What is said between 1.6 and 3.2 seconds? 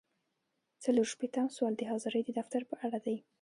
د حاضرۍ د دفتر په اړه دی.